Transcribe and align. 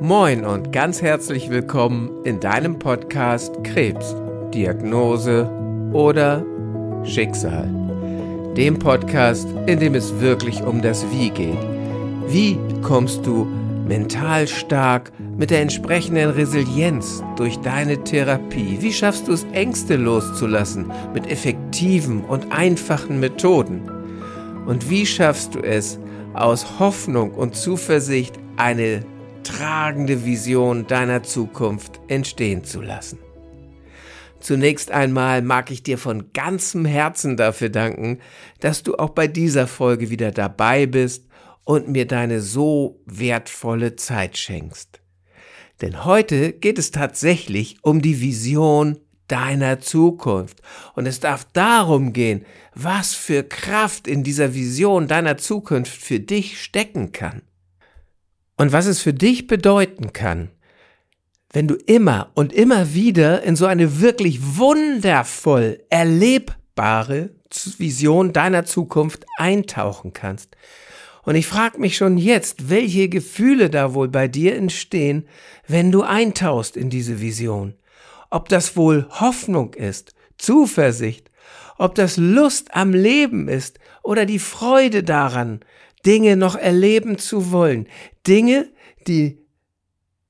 Moin 0.00 0.44
und 0.44 0.72
ganz 0.72 1.00
herzlich 1.02 1.50
willkommen 1.50 2.10
in 2.24 2.40
deinem 2.40 2.80
Podcast 2.80 3.62
Krebs, 3.62 4.16
Diagnose 4.52 5.48
oder 5.92 6.44
Schicksal. 7.04 7.70
Dem 8.56 8.80
Podcast, 8.80 9.46
in 9.66 9.78
dem 9.78 9.94
es 9.94 10.20
wirklich 10.20 10.62
um 10.62 10.82
das 10.82 11.06
Wie 11.12 11.30
geht. 11.30 11.56
Wie 12.26 12.58
kommst 12.82 13.24
du 13.24 13.46
mental 13.86 14.48
stark 14.48 15.12
mit 15.38 15.50
der 15.50 15.62
entsprechenden 15.62 16.30
Resilienz 16.30 17.22
durch 17.36 17.56
deine 17.60 18.02
Therapie? 18.02 18.78
Wie 18.80 18.92
schaffst 18.92 19.28
du 19.28 19.32
es, 19.32 19.46
Ängste 19.52 19.94
loszulassen 19.94 20.90
mit 21.14 21.30
effektiven 21.30 22.24
und 22.24 22.50
einfachen 22.50 23.20
Methoden? 23.20 23.88
Und 24.66 24.90
wie 24.90 25.06
schaffst 25.06 25.54
du 25.54 25.60
es, 25.60 26.00
aus 26.34 26.80
Hoffnung 26.80 27.30
und 27.30 27.54
Zuversicht 27.54 28.40
eine 28.56 29.04
tragende 29.44 30.24
Vision 30.24 30.86
deiner 30.86 31.22
Zukunft 31.22 32.00
entstehen 32.08 32.64
zu 32.64 32.80
lassen. 32.80 33.18
Zunächst 34.40 34.90
einmal 34.90 35.40
mag 35.40 35.70
ich 35.70 35.82
dir 35.82 35.96
von 35.96 36.32
ganzem 36.32 36.84
Herzen 36.84 37.36
dafür 37.36 37.70
danken, 37.70 38.18
dass 38.60 38.82
du 38.82 38.96
auch 38.96 39.10
bei 39.10 39.26
dieser 39.26 39.66
Folge 39.66 40.10
wieder 40.10 40.32
dabei 40.32 40.86
bist 40.86 41.28
und 41.64 41.88
mir 41.88 42.06
deine 42.06 42.40
so 42.40 43.00
wertvolle 43.06 43.96
Zeit 43.96 44.36
schenkst. 44.36 45.00
Denn 45.80 46.04
heute 46.04 46.52
geht 46.52 46.78
es 46.78 46.90
tatsächlich 46.90 47.78
um 47.82 48.02
die 48.02 48.20
Vision 48.20 48.98
deiner 49.28 49.80
Zukunft. 49.80 50.60
Und 50.94 51.06
es 51.06 51.20
darf 51.20 51.46
darum 51.52 52.12
gehen, 52.12 52.44
was 52.74 53.14
für 53.14 53.42
Kraft 53.42 54.06
in 54.06 54.22
dieser 54.22 54.54
Vision 54.54 55.08
deiner 55.08 55.36
Zukunft 55.38 55.92
für 55.92 56.20
dich 56.20 56.62
stecken 56.62 57.12
kann. 57.12 57.42
Und 58.56 58.72
was 58.72 58.86
es 58.86 59.00
für 59.00 59.12
dich 59.12 59.46
bedeuten 59.46 60.12
kann, 60.12 60.50
wenn 61.52 61.68
du 61.68 61.74
immer 61.74 62.30
und 62.34 62.52
immer 62.52 62.94
wieder 62.94 63.42
in 63.42 63.56
so 63.56 63.66
eine 63.66 64.00
wirklich 64.00 64.56
wundervoll 64.56 65.80
erlebbare 65.88 67.30
Vision 67.78 68.32
deiner 68.32 68.64
Zukunft 68.64 69.24
eintauchen 69.38 70.12
kannst. 70.12 70.56
Und 71.22 71.36
ich 71.36 71.46
frage 71.46 71.80
mich 71.80 71.96
schon 71.96 72.18
jetzt, 72.18 72.68
welche 72.68 73.08
Gefühle 73.08 73.70
da 73.70 73.94
wohl 73.94 74.08
bei 74.08 74.28
dir 74.28 74.56
entstehen, 74.56 75.26
wenn 75.66 75.90
du 75.90 76.02
eintauchst 76.02 76.76
in 76.76 76.90
diese 76.90 77.20
Vision. 77.20 77.74
Ob 78.30 78.48
das 78.48 78.76
wohl 78.76 79.06
Hoffnung 79.08 79.74
ist, 79.74 80.14
Zuversicht, 80.36 81.30
ob 81.78 81.94
das 81.94 82.16
Lust 82.16 82.74
am 82.74 82.92
Leben 82.92 83.48
ist 83.48 83.78
oder 84.02 84.26
die 84.26 84.38
Freude 84.38 85.02
daran, 85.02 85.60
Dinge 86.06 86.36
noch 86.36 86.56
erleben 86.56 87.18
zu 87.18 87.52
wollen. 87.52 87.88
Dinge, 88.26 88.70
die 89.06 89.44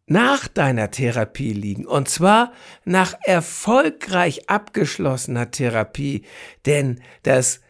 nach 0.07 0.49
deiner 0.49 0.91
Therapie 0.91 1.53
liegen. 1.53 1.87
Und 1.87 2.09
zwar 2.09 2.53
nach 2.85 3.15
erfolgreich 3.25 4.49
abgeschlossener 4.49 5.51
Therapie. 5.51 6.25
Denn 6.67 7.01
das 7.23 7.61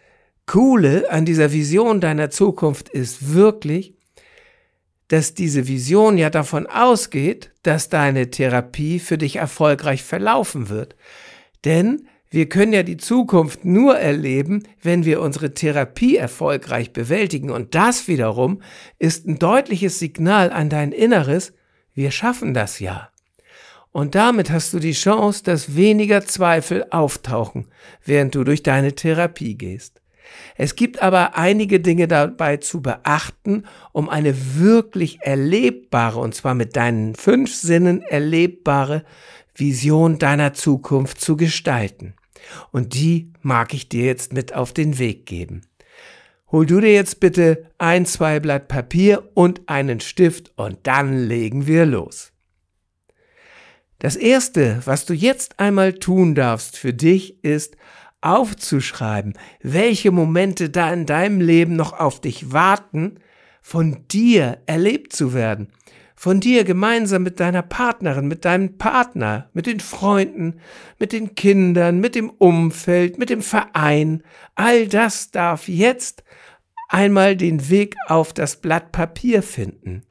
Coole 0.47 1.11
an 1.11 1.25
dieser 1.25 1.53
Vision 1.53 2.01
deiner 2.01 2.31
Zukunft 2.31 2.89
ist 2.89 3.35
wirklich, 3.35 3.95
dass 5.09 5.35
diese 5.35 5.69
Vision 5.69 6.19
ja 6.19 6.31
davon 6.31 6.67
ausgeht, 6.67 7.53
dass 7.63 7.89
deine 7.89 8.31
Therapie 8.31 8.99
für 8.99 9.19
dich 9.19 9.37
erfolgreich 9.37 10.03
verlaufen 10.03 10.69
wird. 10.69 10.97
Denn 11.65 12.09
wir 12.35 12.49
können 12.49 12.73
ja 12.73 12.83
die 12.83 12.97
Zukunft 12.97 13.65
nur 13.65 13.97
erleben, 13.97 14.65
wenn 14.83 15.05
wir 15.05 15.21
unsere 15.21 15.55
Therapie 15.55 16.17
erfolgreich 16.17 16.93
bewältigen. 16.93 17.51
Und 17.51 17.77
das 17.77 18.09
wiederum 18.09 18.61
ist 18.99 19.27
ein 19.29 19.39
deutliches 19.39 20.01
Signal 20.01 20.51
an 20.51 20.69
dein 20.69 20.91
Inneres, 20.91 21.53
wir 21.95 22.11
schaffen 22.11 22.53
das 22.53 22.81
ja. 22.81 23.11
Und 23.93 24.17
damit 24.17 24.51
hast 24.51 24.75
du 24.75 24.81
die 24.81 24.95
Chance, 24.95 25.45
dass 25.45 25.77
weniger 25.77 26.27
Zweifel 26.27 26.85
auftauchen, 26.91 27.69
während 28.05 28.35
du 28.35 28.43
durch 28.43 28.65
deine 28.65 28.97
Therapie 28.97 29.57
gehst. 29.57 30.01
Es 30.57 30.75
gibt 30.75 31.01
aber 31.01 31.37
einige 31.37 31.79
Dinge 31.79 32.09
dabei 32.09 32.57
zu 32.57 32.83
beachten, 32.83 33.63
um 33.93 34.09
eine 34.09 34.35
wirklich 34.57 35.21
erlebbare, 35.21 36.19
und 36.19 36.35
zwar 36.35 36.55
mit 36.55 36.75
deinen 36.75 37.15
fünf 37.15 37.55
Sinnen 37.55 38.03
erlebbare 38.03 39.05
Vision 39.55 40.19
deiner 40.19 40.53
Zukunft 40.53 41.21
zu 41.21 41.37
gestalten. 41.37 42.15
Und 42.73 42.95
die 42.95 43.33
mag 43.43 43.75
ich 43.75 43.89
dir 43.89 44.05
jetzt 44.05 44.33
mit 44.33 44.55
auf 44.55 44.73
den 44.73 44.99
Weg 44.99 45.27
geben. 45.27 45.63
Hol 46.51 46.67
du 46.67 46.81
dir 46.81 46.93
jetzt 46.93 47.21
bitte 47.21 47.71
ein, 47.79 48.07
zwei 48.07 48.41
Blatt 48.41 48.69
Papier 48.69 49.31
und 49.35 49.69
einen 49.69 50.01
Stift 50.01 50.53
und 50.57 50.79
dann 50.85 51.27
legen 51.27 51.67
wir 51.67 51.87
los. 51.87 52.33
Das 53.99 54.17
erste, 54.17 54.83
was 54.85 55.07
du 55.07 55.15
jetzt 55.15 55.59
einmal 55.59 55.95
tun 55.95 56.35
darfst 56.35 56.77
für 56.77 56.93
dich, 56.93 57.43
ist 57.43 57.77
aufzuschreiben, 58.21 59.35
welche 59.63 60.11
Momente 60.11 60.71
da 60.71 60.93
in 60.93 61.07
deinem 61.07 61.41
Leben 61.41 61.77
noch 61.77 61.93
auf 61.93 62.21
dich 62.21 62.53
warten, 62.53 63.21
von 63.63 64.07
dir 64.09 64.59
erlebt 64.67 65.13
zu 65.13 65.35
werden 65.35 65.69
von 66.25 66.41
dir 66.41 66.65
gemeinsam 66.65 67.23
mit 67.23 67.39
deiner 67.39 67.61
Partnerin, 67.61 68.27
mit 68.29 68.47
deinem 68.47 68.79
Partner, 68.79 69.51
mit 69.53 69.67
den 69.67 69.79
Freunden, 69.79 70.59
mit 70.99 71.13
den 71.13 71.35
Kindern, 71.35 72.01
mit 72.01 72.15
dem 72.15 72.31
Umfeld, 72.31 73.19
mit 73.19 73.29
dem 73.29 73.43
Verein, 73.43 74.23
all 74.55 74.89
das 74.89 75.33
darf 75.33 75.69
jetzt 75.69 76.25
einmal 76.89 77.37
den 77.37 77.69
Weg 77.69 77.95
auf 78.09 78.33
das 78.33 78.63
Blatt 78.63 78.91
Papier 78.91 79.43
finden. 79.43 80.07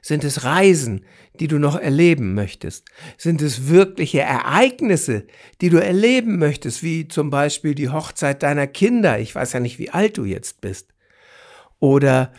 Sind 0.00 0.24
es 0.24 0.42
Reisen, 0.42 1.04
die 1.38 1.48
du 1.48 1.58
noch 1.58 1.78
erleben 1.78 2.32
möchtest? 2.32 2.86
Sind 3.18 3.42
es 3.42 3.68
wirkliche 3.68 4.22
Ereignisse, 4.22 5.26
die 5.60 5.68
du 5.68 5.82
erleben 5.82 6.38
möchtest, 6.38 6.82
wie 6.82 7.08
zum 7.08 7.28
Beispiel 7.28 7.74
die 7.74 7.90
Hochzeit 7.90 8.42
deiner 8.42 8.68
Kinder? 8.68 9.18
Ich 9.18 9.34
weiß 9.34 9.52
ja 9.52 9.60
nicht, 9.60 9.78
wie 9.78 9.90
alt 9.90 10.16
du 10.16 10.24
jetzt 10.24 10.62
bist. 10.62 10.94
Oder 11.78 12.32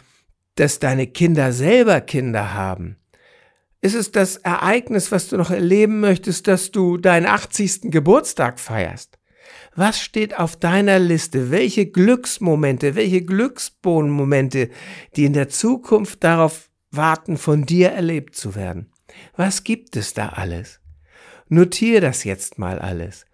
dass 0.55 0.79
deine 0.79 1.07
Kinder 1.07 1.51
selber 1.51 2.01
Kinder 2.01 2.53
haben? 2.53 2.97
Ist 3.81 3.95
es 3.95 4.11
das 4.11 4.37
Ereignis, 4.37 5.11
was 5.11 5.27
du 5.27 5.37
noch 5.37 5.51
erleben 5.51 5.99
möchtest, 5.99 6.47
dass 6.47 6.71
du 6.71 6.97
deinen 6.97 7.25
80. 7.25 7.91
Geburtstag 7.91 8.59
feierst? 8.59 9.19
Was 9.75 9.99
steht 9.99 10.37
auf 10.37 10.55
deiner 10.55 10.99
Liste? 10.99 11.51
Welche 11.51 11.87
Glücksmomente, 11.87 12.95
welche 12.95 13.23
Glücksbohnenmomente, 13.23 14.69
die 15.15 15.25
in 15.25 15.33
der 15.33 15.49
Zukunft 15.49 16.23
darauf 16.23 16.69
warten, 16.91 17.37
von 17.37 17.65
dir 17.65 17.89
erlebt 17.89 18.35
zu 18.35 18.55
werden? 18.55 18.91
Was 19.35 19.63
gibt 19.63 19.95
es 19.97 20.13
da 20.13 20.29
alles? 20.29 20.79
Notier 21.49 22.01
das 22.01 22.23
jetzt 22.23 22.57
mal 22.57 22.79
alles. 22.79 23.25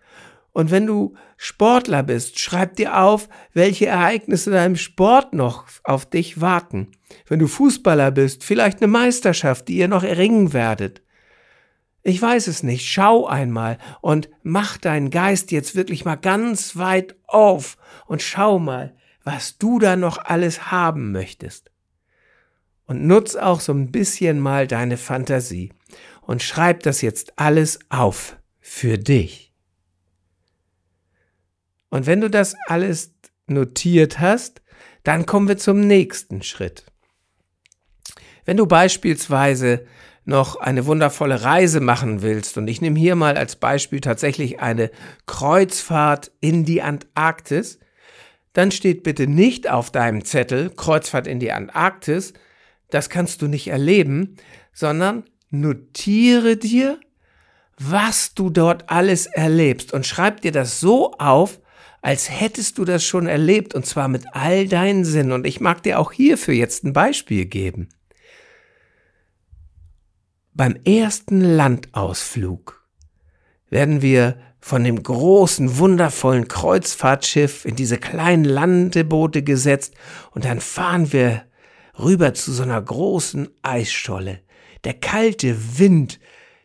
Und 0.59 0.71
wenn 0.71 0.87
du 0.87 1.15
Sportler 1.37 2.03
bist, 2.03 2.37
schreib 2.37 2.75
dir 2.75 2.99
auf, 2.99 3.29
welche 3.53 3.85
Ereignisse 3.85 4.51
deinem 4.51 4.75
Sport 4.75 5.33
noch 5.33 5.63
auf 5.85 6.05
dich 6.05 6.41
warten. 6.41 6.91
Wenn 7.29 7.39
du 7.39 7.47
Fußballer 7.47 8.11
bist, 8.11 8.43
vielleicht 8.43 8.81
eine 8.81 8.91
Meisterschaft, 8.91 9.69
die 9.69 9.77
ihr 9.77 9.87
noch 9.87 10.03
erringen 10.03 10.51
werdet. 10.51 11.01
Ich 12.03 12.21
weiß 12.21 12.47
es 12.47 12.61
nicht. 12.61 12.85
Schau 12.91 13.25
einmal 13.25 13.77
und 14.01 14.29
mach 14.43 14.75
deinen 14.75 15.11
Geist 15.11 15.51
jetzt 15.51 15.77
wirklich 15.77 16.03
mal 16.03 16.17
ganz 16.17 16.75
weit 16.75 17.15
auf 17.25 17.77
und 18.05 18.21
schau 18.21 18.59
mal, 18.59 18.93
was 19.23 19.59
du 19.59 19.79
da 19.79 19.95
noch 19.95 20.17
alles 20.17 20.73
haben 20.73 21.13
möchtest. 21.13 21.71
Und 22.85 23.07
nutz 23.07 23.37
auch 23.37 23.61
so 23.61 23.71
ein 23.71 23.93
bisschen 23.93 24.41
mal 24.41 24.67
deine 24.67 24.97
Fantasie 24.97 25.71
und 26.19 26.43
schreib 26.43 26.83
das 26.83 27.01
jetzt 27.01 27.39
alles 27.39 27.79
auf 27.87 28.35
für 28.59 28.97
dich. 28.97 29.48
Und 31.89 32.05
wenn 32.05 32.21
du 32.21 32.29
das 32.29 32.55
alles 32.67 33.13
notiert 33.47 34.19
hast, 34.19 34.61
dann 35.03 35.25
kommen 35.25 35.47
wir 35.47 35.57
zum 35.57 35.81
nächsten 35.81 36.43
Schritt. 36.43 36.85
Wenn 38.45 38.57
du 38.57 38.65
beispielsweise 38.65 39.85
noch 40.25 40.55
eine 40.55 40.85
wundervolle 40.85 41.43
Reise 41.43 41.79
machen 41.79 42.21
willst, 42.21 42.57
und 42.57 42.67
ich 42.67 42.81
nehme 42.81 42.99
hier 42.99 43.15
mal 43.15 43.37
als 43.37 43.55
Beispiel 43.55 44.01
tatsächlich 44.01 44.59
eine 44.59 44.91
Kreuzfahrt 45.25 46.31
in 46.39 46.65
die 46.65 46.81
Antarktis, 46.81 47.79
dann 48.53 48.71
steht 48.71 49.03
bitte 49.03 49.27
nicht 49.27 49.69
auf 49.69 49.91
deinem 49.91 50.25
Zettel 50.25 50.69
Kreuzfahrt 50.69 51.27
in 51.27 51.39
die 51.39 51.51
Antarktis, 51.51 52.33
das 52.89 53.09
kannst 53.09 53.41
du 53.41 53.47
nicht 53.47 53.67
erleben, 53.67 54.35
sondern 54.73 55.23
notiere 55.49 56.57
dir, 56.57 56.99
was 57.77 58.33
du 58.33 58.49
dort 58.49 58.89
alles 58.89 59.25
erlebst 59.25 59.93
und 59.93 60.05
schreib 60.05 60.41
dir 60.41 60.51
das 60.51 60.79
so 60.79 61.11
auf, 61.13 61.59
als 62.01 62.29
hättest 62.29 62.77
du 62.77 62.85
das 62.85 63.03
schon 63.03 63.27
erlebt 63.27 63.75
und 63.75 63.85
zwar 63.85 64.07
mit 64.07 64.23
all 64.33 64.67
deinen 64.67 65.05
Sinnen. 65.05 65.31
Und 65.31 65.45
ich 65.45 65.59
mag 65.59 65.83
dir 65.83 65.99
auch 65.99 66.11
hierfür 66.11 66.53
jetzt 66.53 66.83
ein 66.83 66.93
Beispiel 66.93 67.45
geben. 67.45 67.89
Beim 70.53 70.75
ersten 70.85 71.41
Landausflug 71.41 72.83
werden 73.69 74.01
wir 74.01 74.37
von 74.59 74.83
dem 74.83 75.01
großen, 75.01 75.77
wundervollen 75.77 76.47
Kreuzfahrtschiff 76.47 77.65
in 77.65 77.75
diese 77.75 77.97
kleinen 77.97 78.43
Landeboote 78.43 79.41
gesetzt 79.41 79.93
und 80.31 80.45
dann 80.45 80.59
fahren 80.59 81.13
wir 81.13 81.43
rüber 81.97 82.33
zu 82.33 82.51
so 82.51 82.63
einer 82.63 82.81
großen 82.81 83.49
Eisscholle. 83.61 84.41
Der 84.83 84.93
kalte 84.93 85.79
Wind 85.79 86.19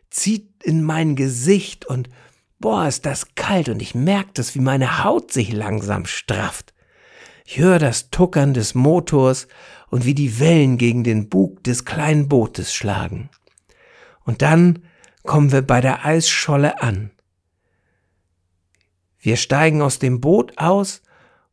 zieht 0.09 0.63
in 0.63 0.83
mein 0.83 1.15
Gesicht 1.15 1.85
und 1.85 2.09
boah, 2.65 2.87
ist 2.87 3.05
das 3.05 3.35
kalt 3.35 3.69
und 3.69 3.79
ich 3.79 3.93
merke 3.93 4.31
das, 4.33 4.55
wie 4.55 4.59
meine 4.59 5.03
Haut 5.03 5.31
sich 5.31 5.53
langsam 5.53 6.07
strafft. 6.07 6.73
Ich 7.45 7.59
höre 7.59 7.77
das 7.77 8.09
Tuckern 8.09 8.55
des 8.55 8.73
Motors 8.73 9.47
und 9.91 10.03
wie 10.03 10.15
die 10.15 10.39
Wellen 10.39 10.79
gegen 10.79 11.03
den 11.03 11.29
Bug 11.29 11.63
des 11.63 11.85
kleinen 11.85 12.27
Bootes 12.27 12.73
schlagen. 12.73 13.29
Und 14.23 14.41
dann 14.41 14.79
kommen 15.21 15.51
wir 15.51 15.61
bei 15.61 15.79
der 15.79 16.05
Eisscholle 16.05 16.81
an. 16.81 17.11
Wir 19.19 19.37
steigen 19.37 19.83
aus 19.83 19.99
dem 19.99 20.19
Boot 20.19 20.57
aus 20.57 21.03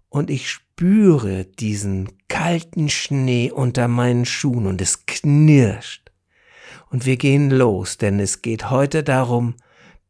und 0.09 0.31
ich 0.31 0.49
spüre 0.49 1.45
diesen 1.45 2.09
kalten 2.29 2.89
Schnee 2.89 3.51
unter 3.51 3.87
meinen 3.87 4.25
Schuhen 4.25 4.67
und 4.67 4.81
es 4.81 5.05
knirscht. 5.05 6.11
Und 6.89 7.05
wir 7.05 7.19
gehen 7.19 7.51
los, 7.51 7.99
denn 7.99 8.19
es 8.19 8.41
geht 8.41 8.71
heute 8.71 9.03
darum, 9.03 9.57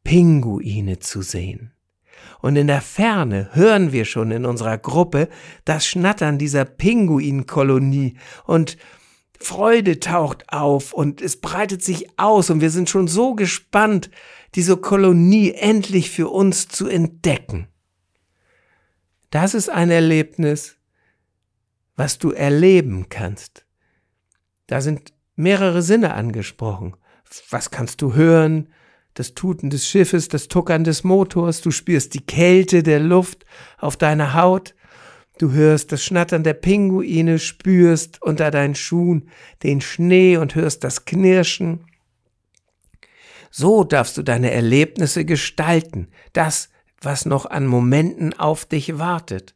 Pinguine 0.04 0.98
zu 0.98 1.22
sehen. 1.22 1.72
Und 2.40 2.56
in 2.56 2.66
der 2.66 2.80
Ferne 2.80 3.50
hören 3.52 3.92
wir 3.92 4.04
schon 4.04 4.30
in 4.30 4.44
unserer 4.44 4.78
Gruppe 4.78 5.28
das 5.64 5.86
Schnattern 5.86 6.38
dieser 6.38 6.64
Pinguinkolonie 6.64 8.16
und 8.44 8.76
Freude 9.38 9.98
taucht 9.98 10.52
auf 10.52 10.92
und 10.92 11.20
es 11.20 11.40
breitet 11.40 11.82
sich 11.82 12.18
aus 12.18 12.50
und 12.50 12.60
wir 12.60 12.70
sind 12.70 12.88
schon 12.88 13.08
so 13.08 13.34
gespannt, 13.34 14.10
diese 14.54 14.76
Kolonie 14.76 15.52
endlich 15.52 16.10
für 16.10 16.28
uns 16.28 16.68
zu 16.68 16.86
entdecken. 16.86 17.68
Das 19.30 19.54
ist 19.54 19.68
ein 19.68 19.90
Erlebnis, 19.90 20.76
was 21.96 22.18
du 22.18 22.30
erleben 22.30 23.08
kannst. 23.08 23.66
Da 24.66 24.80
sind 24.80 25.12
mehrere 25.34 25.82
Sinne 25.82 26.14
angesprochen. 26.14 26.96
Was 27.50 27.70
kannst 27.70 28.02
du 28.02 28.14
hören? 28.14 28.68
Das 29.14 29.34
Tuten 29.34 29.70
des 29.70 29.86
Schiffes, 29.86 30.28
das 30.28 30.48
Tuckern 30.48 30.84
des 30.84 31.04
Motors, 31.04 31.60
du 31.60 31.70
spürst 31.70 32.14
die 32.14 32.24
Kälte 32.24 32.82
der 32.82 33.00
Luft 33.00 33.44
auf 33.78 33.96
deiner 33.96 34.34
Haut, 34.34 34.74
Du 35.38 35.50
hörst 35.50 35.90
das 35.90 36.04
Schnattern 36.04 36.44
der 36.44 36.54
Pinguine, 36.54 37.38
spürst 37.38 38.22
unter 38.22 38.50
deinen 38.50 38.74
Schuhen 38.74 39.28
den 39.62 39.80
Schnee 39.80 40.36
und 40.36 40.54
hörst 40.54 40.84
das 40.84 41.04
Knirschen. 41.04 41.86
So 43.50 43.82
darfst 43.84 44.16
du 44.16 44.22
deine 44.22 44.50
Erlebnisse 44.50 45.24
gestalten, 45.24 46.08
das, 46.32 46.68
was 47.00 47.26
noch 47.26 47.46
an 47.46 47.66
Momenten 47.66 48.38
auf 48.38 48.64
dich 48.66 48.98
wartet. 48.98 49.54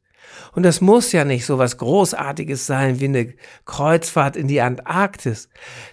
Und 0.53 0.63
das 0.63 0.81
muss 0.81 1.13
ja 1.13 1.25
nicht 1.25 1.47
so 1.47 1.59
was 1.59 1.79
Großartiges 1.79 2.67
sein 2.67 3.01
wie 3.01 3.07
eine 3.07 3.35
Kreuzfahrt 3.65 4.37
in 4.37 4.49
die 4.49 4.61
Antarktis. 4.61 5.49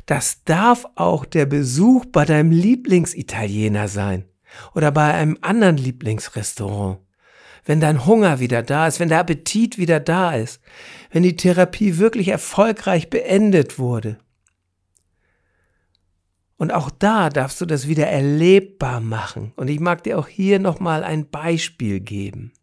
Das 0.06 0.44
darf 0.44 0.85
auch 0.95 1.25
der 1.25 1.45
Besuch 1.45 2.06
bei 2.06 2.25
deinem 2.25 2.51
Lieblingsitaliener 2.51 3.88
sein 3.88 4.25
oder 4.74 4.91
bei 4.91 5.13
einem 5.13 5.38
anderen 5.41 5.77
Lieblingsrestaurant 5.77 7.00
wenn 7.65 7.80
dein 7.80 8.06
Hunger 8.06 8.39
wieder 8.39 8.62
da 8.62 8.88
ist, 8.88 9.00
wenn 9.00 9.09
der 9.09 9.19
Appetit 9.19 9.77
wieder 9.77 10.00
da 10.00 10.33
ist, 10.35 10.62
wenn 11.12 11.24
die 11.24 11.35
Therapie 11.35 11.97
wirklich 11.97 12.27
erfolgreich 12.27 13.09
beendet 13.09 13.80
wurde. 13.80 14.18
Und 16.57 16.71
auch 16.71 16.89
da 16.89 17.30
darfst 17.30 17.59
du 17.62 17.65
das 17.65 17.88
wieder 17.88 18.07
erlebbar 18.07 19.01
machen. 19.01 19.53
Und 19.56 19.69
ich 19.69 19.80
mag 19.80 20.03
dir 20.03 20.18
auch 20.19 20.27
hier 20.27 20.59
nochmal 20.59 21.03
ein 21.03 21.30
Beispiel 21.30 22.00
geben. 22.00 22.53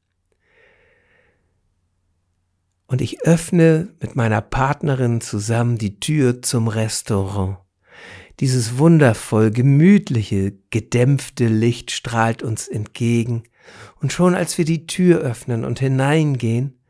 Und 2.90 3.00
ich 3.00 3.22
öffne 3.22 3.94
mit 4.00 4.16
meiner 4.16 4.40
Partnerin 4.40 5.20
zusammen 5.20 5.78
die 5.78 6.00
Tür 6.00 6.42
zum 6.42 6.66
Restaurant. 6.66 7.58
Dieses 8.40 8.78
wundervoll 8.78 9.52
gemütliche, 9.52 10.54
gedämpfte 10.70 11.46
Licht 11.46 11.92
strahlt 11.92 12.42
uns 12.42 12.66
entgegen 12.66 13.44
und 14.00 14.12
schon 14.12 14.34
als 14.34 14.58
wir 14.58 14.64
die 14.64 14.88
Tür 14.88 15.20
öffnen 15.20 15.64
und 15.64 15.78
hineingehen, 15.78 16.80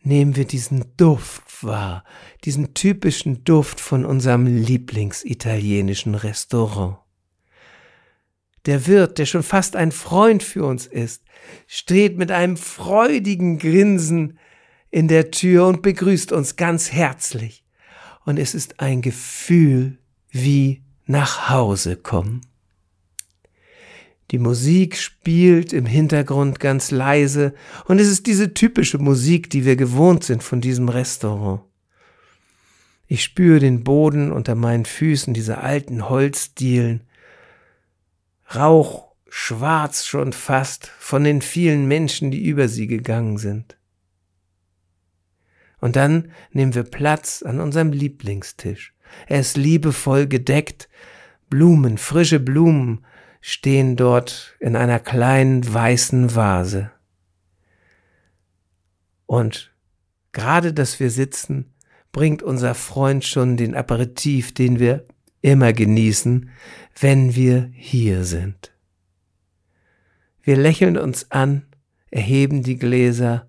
nehmen 0.00 0.36
wir 0.36 0.46
diesen 0.46 0.86
Duft 0.96 1.62
wahr, 1.62 2.02
diesen 2.44 2.72
typischen 2.72 3.44
Duft 3.44 3.78
von 3.78 4.06
unserem 4.06 4.46
Lieblingsitalienischen 4.46 6.14
Restaurant. 6.14 6.96
Der 8.64 8.86
Wirt, 8.86 9.18
der 9.18 9.26
schon 9.26 9.42
fast 9.42 9.76
ein 9.76 9.92
Freund 9.92 10.42
für 10.42 10.64
uns 10.64 10.86
ist, 10.86 11.24
steht 11.66 12.16
mit 12.16 12.30
einem 12.30 12.56
freudigen 12.56 13.58
Grinsen 13.58 14.38
in 14.90 15.08
der 15.08 15.30
Tür 15.30 15.66
und 15.66 15.82
begrüßt 15.82 16.32
uns 16.32 16.56
ganz 16.56 16.92
herzlich. 16.92 17.64
Und 18.24 18.38
es 18.38 18.54
ist 18.54 18.80
ein 18.80 19.02
Gefühl 19.02 19.98
wie 20.30 20.82
nach 21.06 21.48
Hause 21.50 21.96
kommen. 21.96 22.42
Die 24.30 24.38
Musik 24.38 24.96
spielt 24.96 25.72
im 25.72 25.86
Hintergrund 25.86 26.60
ganz 26.60 26.92
leise 26.92 27.52
und 27.86 27.98
es 27.98 28.06
ist 28.06 28.26
diese 28.26 28.54
typische 28.54 28.98
Musik, 28.98 29.50
die 29.50 29.64
wir 29.64 29.74
gewohnt 29.74 30.22
sind 30.22 30.42
von 30.42 30.60
diesem 30.60 30.88
Restaurant. 30.88 31.62
Ich 33.08 33.24
spüre 33.24 33.58
den 33.58 33.82
Boden 33.82 34.30
unter 34.30 34.54
meinen 34.54 34.84
Füßen, 34.84 35.34
diese 35.34 35.58
alten 35.58 36.08
Holzdielen. 36.08 37.02
Rauch 38.54 39.08
schwarz 39.28 40.06
schon 40.06 40.32
fast 40.32 40.86
von 40.86 41.24
den 41.24 41.42
vielen 41.42 41.88
Menschen, 41.88 42.30
die 42.30 42.44
über 42.44 42.68
sie 42.68 42.86
gegangen 42.86 43.36
sind. 43.36 43.76
Und 45.80 45.96
dann 45.96 46.32
nehmen 46.52 46.74
wir 46.74 46.84
Platz 46.84 47.42
an 47.42 47.60
unserem 47.60 47.92
Lieblingstisch. 47.92 48.94
Er 49.26 49.40
ist 49.40 49.56
liebevoll 49.56 50.26
gedeckt, 50.26 50.88
Blumen, 51.48 51.98
frische 51.98 52.38
Blumen 52.38 53.04
stehen 53.40 53.96
dort 53.96 54.56
in 54.60 54.76
einer 54.76 55.00
kleinen 55.00 55.72
weißen 55.72 56.34
Vase. 56.34 56.90
Und 59.26 59.72
gerade, 60.32 60.72
dass 60.72 61.00
wir 61.00 61.10
sitzen, 61.10 61.72
bringt 62.12 62.42
unser 62.42 62.74
Freund 62.74 63.24
schon 63.24 63.56
den 63.56 63.74
Aperitif, 63.74 64.52
den 64.52 64.78
wir 64.78 65.06
immer 65.42 65.72
genießen, 65.72 66.50
wenn 66.98 67.34
wir 67.34 67.70
hier 67.72 68.24
sind. 68.24 68.72
Wir 70.42 70.56
lächeln 70.56 70.96
uns 70.96 71.30
an, 71.30 71.66
erheben 72.10 72.62
die 72.62 72.76
Gläser 72.76 73.48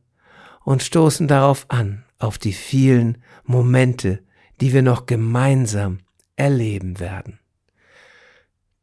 und 0.63 0.83
stoßen 0.83 1.27
darauf 1.27 1.65
an, 1.69 2.03
auf 2.21 2.37
die 2.37 2.53
vielen 2.53 3.17
Momente, 3.43 4.19
die 4.59 4.73
wir 4.73 4.81
noch 4.81 5.05
gemeinsam 5.05 5.99
erleben 6.35 6.99
werden. 6.99 7.39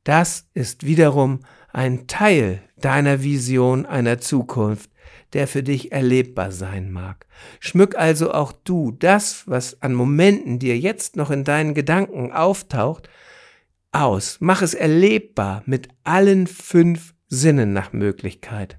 Das 0.04 0.48
ist 0.54 0.84
wiederum 0.84 1.40
ein 1.72 2.06
Teil 2.06 2.62
deiner 2.76 3.22
Vision 3.22 3.86
einer 3.86 4.18
Zukunft, 4.18 4.90
der 5.32 5.46
für 5.46 5.62
dich 5.62 5.92
erlebbar 5.92 6.52
sein 6.52 6.90
mag. 6.90 7.26
Schmück 7.60 7.96
also 7.96 8.32
auch 8.32 8.52
du 8.52 8.92
das, 8.92 9.46
was 9.46 9.82
an 9.82 9.94
Momenten 9.94 10.58
dir 10.58 10.78
jetzt 10.78 11.16
noch 11.16 11.30
in 11.30 11.44
deinen 11.44 11.74
Gedanken 11.74 12.32
auftaucht, 12.32 13.08
aus. 13.92 14.38
Mach 14.40 14.62
es 14.62 14.74
erlebbar 14.74 15.62
mit 15.66 15.88
allen 16.04 16.46
fünf 16.46 17.14
Sinnen 17.28 17.72
nach 17.72 17.92
Möglichkeit. 17.92 18.78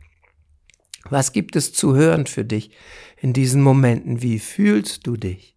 Was 1.09 1.31
gibt 1.31 1.55
es 1.55 1.73
zu 1.73 1.95
hören 1.95 2.25
für 2.25 2.45
dich 2.45 2.71
in 3.21 3.33
diesen 3.33 3.61
Momenten? 3.61 4.21
Wie 4.21 4.39
fühlst 4.39 5.07
du 5.07 5.15
dich? 5.15 5.55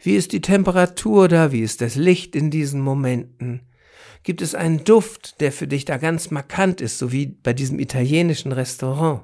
Wie 0.00 0.16
ist 0.16 0.32
die 0.32 0.40
Temperatur 0.40 1.28
da? 1.28 1.52
Wie 1.52 1.60
ist 1.60 1.80
das 1.80 1.94
Licht 1.96 2.36
in 2.36 2.50
diesen 2.50 2.80
Momenten? 2.80 3.62
Gibt 4.22 4.42
es 4.42 4.54
einen 4.54 4.84
Duft, 4.84 5.40
der 5.40 5.52
für 5.52 5.66
dich 5.66 5.84
da 5.84 5.96
ganz 5.96 6.30
markant 6.30 6.80
ist, 6.80 6.98
so 6.98 7.12
wie 7.12 7.26
bei 7.26 7.52
diesem 7.52 7.78
italienischen 7.78 8.52
Restaurant? 8.52 9.22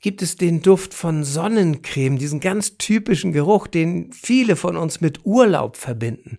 Gibt 0.00 0.20
es 0.20 0.36
den 0.36 0.60
Duft 0.60 0.92
von 0.92 1.24
Sonnencreme, 1.24 2.18
diesen 2.18 2.40
ganz 2.40 2.76
typischen 2.76 3.32
Geruch, 3.32 3.66
den 3.66 4.12
viele 4.12 4.54
von 4.54 4.76
uns 4.76 5.00
mit 5.00 5.24
Urlaub 5.24 5.78
verbinden? 5.78 6.38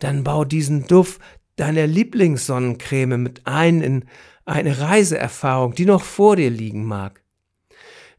Dann 0.00 0.24
bau 0.24 0.44
diesen 0.44 0.86
Duft 0.88 1.20
deiner 1.54 1.86
Lieblingssonnencreme 1.86 3.22
mit 3.22 3.42
ein 3.46 3.82
in 3.82 4.04
eine 4.44 4.78
Reiseerfahrung, 4.78 5.74
die 5.74 5.86
noch 5.86 6.02
vor 6.02 6.36
dir 6.36 6.50
liegen 6.50 6.84
mag. 6.84 7.22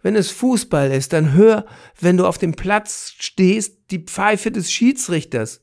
Wenn 0.01 0.15
es 0.15 0.29
Fußball 0.31 0.91
ist, 0.91 1.13
dann 1.13 1.33
hör, 1.33 1.65
wenn 1.99 2.17
du 2.17 2.27
auf 2.27 2.37
dem 2.37 2.53
Platz 2.53 3.13
stehst, 3.17 3.91
die 3.91 4.03
Pfeife 4.03 4.51
des 4.51 4.71
Schiedsrichters. 4.71 5.61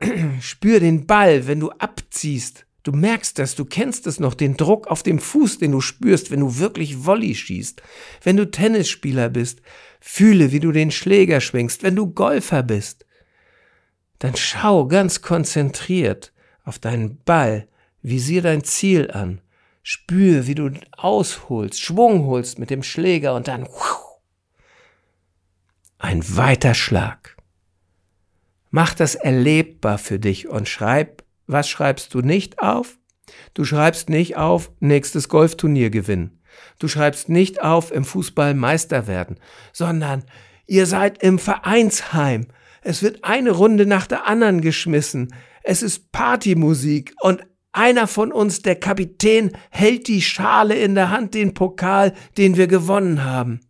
Spür 0.40 0.80
den 0.80 1.06
Ball, 1.06 1.46
wenn 1.46 1.60
du 1.60 1.70
abziehst. 1.70 2.66
Du 2.84 2.92
merkst 2.92 3.38
das, 3.38 3.54
du 3.54 3.64
kennst 3.64 4.06
es 4.06 4.20
noch, 4.20 4.34
den 4.34 4.56
Druck 4.56 4.88
auf 4.88 5.02
dem 5.02 5.18
Fuß, 5.18 5.58
den 5.58 5.72
du 5.72 5.80
spürst, 5.80 6.30
wenn 6.30 6.40
du 6.40 6.58
wirklich 6.58 7.06
Volley 7.06 7.34
schießt. 7.34 7.82
Wenn 8.22 8.36
du 8.36 8.50
Tennisspieler 8.50 9.30
bist, 9.30 9.62
fühle, 10.00 10.52
wie 10.52 10.60
du 10.60 10.70
den 10.70 10.90
Schläger 10.90 11.40
schwingst. 11.40 11.82
Wenn 11.82 11.96
du 11.96 12.12
Golfer 12.12 12.62
bist, 12.62 13.06
dann 14.18 14.36
schau 14.36 14.86
ganz 14.86 15.22
konzentriert 15.22 16.32
auf 16.62 16.78
deinen 16.78 17.18
Ball, 17.24 17.68
visier 18.02 18.42
dein 18.42 18.64
Ziel 18.64 19.10
an. 19.10 19.40
Spür, 19.86 20.46
wie 20.46 20.54
du 20.54 20.70
ausholst, 20.96 21.82
Schwung 21.82 22.24
holst 22.24 22.58
mit 22.58 22.70
dem 22.70 22.82
Schläger 22.82 23.34
und 23.34 23.48
dann 23.48 23.68
ein 25.98 26.22
weiter 26.36 26.72
Schlag. 26.72 27.36
Mach 28.70 28.94
das 28.94 29.14
erlebbar 29.14 29.98
für 29.98 30.18
dich 30.18 30.48
und 30.48 30.70
schreib, 30.70 31.22
was 31.46 31.68
schreibst 31.68 32.14
du 32.14 32.22
nicht 32.22 32.60
auf? 32.60 32.98
Du 33.52 33.66
schreibst 33.66 34.08
nicht 34.08 34.38
auf, 34.38 34.72
nächstes 34.80 35.28
Golfturnier 35.28 35.90
gewinnen. 35.90 36.40
Du 36.78 36.88
schreibst 36.88 37.28
nicht 37.28 37.62
auf, 37.62 37.92
im 37.92 38.06
Fußball 38.06 38.54
Meister 38.54 39.06
werden, 39.06 39.38
sondern 39.74 40.24
ihr 40.66 40.86
seid 40.86 41.22
im 41.22 41.38
Vereinsheim. 41.38 42.46
Es 42.80 43.02
wird 43.02 43.22
eine 43.22 43.50
Runde 43.50 43.84
nach 43.84 44.06
der 44.06 44.26
anderen 44.26 44.62
geschmissen. 44.62 45.34
Es 45.62 45.82
ist 45.82 46.10
Partymusik 46.10 47.14
und 47.20 47.44
einer 47.74 48.06
von 48.06 48.32
uns, 48.32 48.62
der 48.62 48.76
Kapitän, 48.76 49.52
hält 49.70 50.08
die 50.08 50.22
Schale 50.22 50.76
in 50.76 50.94
der 50.94 51.10
Hand, 51.10 51.34
den 51.34 51.54
Pokal, 51.54 52.14
den 52.38 52.56
wir 52.56 52.66
gewonnen 52.66 53.24
haben. 53.24 53.60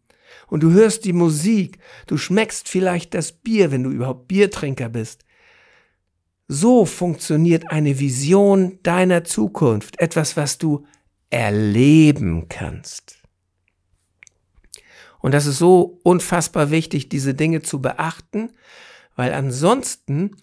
Und 0.47 0.63
du 0.63 0.71
hörst 0.73 1.05
die 1.05 1.13
Musik, 1.13 1.79
du 2.07 2.17
schmeckst 2.17 2.69
vielleicht 2.69 3.15
das 3.15 3.33
Bier, 3.33 3.71
wenn 3.71 3.83
du 3.83 3.91
überhaupt 3.91 4.29
Biertrinker 4.29 4.89
bist. 4.89 5.25
So 6.47 6.85
funktioniert 6.85 7.71
eine 7.71 7.99
Vision 7.99 8.79
deiner 8.83 9.25
Zukunft, 9.25 9.99
etwas, 9.99 10.37
was 10.37 10.59
du 10.59 10.87
erleben 11.31 12.49
kannst. 12.49 13.19
Und 15.21 15.33
das 15.33 15.47
ist 15.47 15.59
so 15.59 15.99
unfassbar 16.03 16.71
wichtig, 16.71 17.09
diese 17.09 17.33
Dinge 17.33 17.63
zu 17.63 17.81
beachten, 17.81 18.51
weil 19.17 19.33
ansonsten 19.33 20.37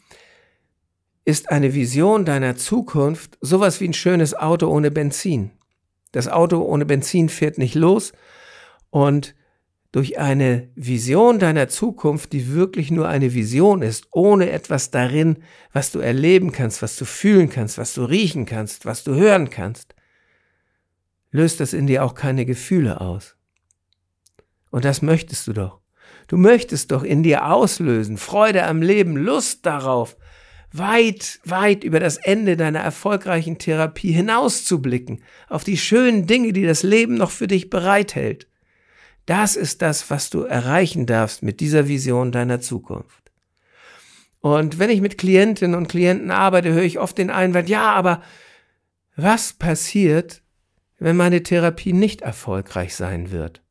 ist 1.25 1.51
eine 1.51 1.74
Vision 1.74 2.25
deiner 2.25 2.56
Zukunft 2.56 3.38
sowas 3.42 3.80
wie 3.80 3.88
ein 3.88 3.94
schönes 3.94 4.34
Auto 4.34 4.68
ohne 4.68 4.92
Benzin. 4.92 5.51
Das 6.12 6.28
Auto 6.28 6.62
ohne 6.62 6.86
Benzin 6.86 7.30
fährt 7.30 7.58
nicht 7.58 7.75
los 7.75 8.12
und 8.90 9.36
durch 9.92 10.20
eine 10.20 10.70
Vision 10.75 11.38
deiner 11.38 11.68
Zukunft, 11.68 12.32
die 12.32 12.54
wirklich 12.54 12.92
nur 12.92 13.10
eine 13.10 13.34
Vision 13.34 13.82
ist, 13.82 14.08
ohne 14.12 14.50
etwas 14.51 14.90
darin, 14.90 15.44
was 15.74 15.92
du 15.92 16.00
erleben 16.00 16.54
kannst, 16.54 16.82
was 16.82 16.96
du 16.96 17.04
fühlen 17.04 17.50
kannst, 17.50 17.78
was 17.78 17.94
du 17.94 18.04
riechen 18.04 18.46
kannst, 18.46 18.86
was 18.86 19.04
du 19.04 19.16
hören 19.16 19.50
kannst, 19.50 19.96
löst 21.32 21.60
das 21.60 21.74
in 21.74 21.88
dir 21.88 22.06
auch 22.06 22.16
keine 22.16 22.46
Gefühle 22.46 23.01
aus. 23.01 23.36
Und 24.70 24.86
das 24.86 25.01
möchtest 25.01 25.48
du 25.48 25.54
doch. 25.54 25.82
Du 26.28 26.38
möchtest 26.38 26.92
doch 26.92 27.04
in 27.04 27.24
dir 27.24 27.51
auslösen, 27.51 28.18
Freude 28.18 28.66
am 28.66 28.82
Leben, 28.82 29.18
Lust 29.18 29.66
darauf, 29.66 30.16
weit, 30.72 31.40
weit 31.44 31.84
über 31.84 32.00
das 32.00 32.18
Ende 32.18 32.56
deiner 32.56 32.80
erfolgreichen 32.80 33.58
Therapie 33.58 34.12
hinauszublicken, 34.12 35.24
auf 35.50 35.63
die 35.63 35.78
schönen 35.78 36.28
Dinge, 36.28 36.54
die 36.54 36.63
das 36.63 36.84
Leben 36.84 37.16
noch 37.16 37.32
für 37.32 37.48
dich 37.48 37.70
bereithält. 37.70 38.48
Das 39.25 39.56
ist 39.56 39.82
das, 39.82 40.10
was 40.10 40.30
du 40.30 40.44
erreichen 40.44 41.06
darfst 41.06 41.44
mit 41.44 41.60
dieser 41.60 41.88
Vision 41.88 42.32
deiner 42.32 42.62
Zukunft. 42.62 43.32
Und 44.40 44.80
wenn 44.80 44.90
ich 44.90 45.01
mit 45.01 45.18
Klientinnen 45.18 45.75
und 45.75 45.88
Klienten 45.88 46.32
arbeite, 46.32 46.74
höre 46.74 46.84
ich 46.84 47.00
oft 47.00 47.18
den 47.18 47.30
Einwand, 47.30 47.70
ja, 47.70 47.92
aber 47.92 48.22
was 49.16 49.54
passiert, 49.54 50.42
wenn 50.98 51.16
meine 51.16 51.44
Therapie 51.44 51.94
nicht 51.94 52.22
erfolgreich 52.22 52.96
sein 52.96 53.32
wird? 53.32 53.62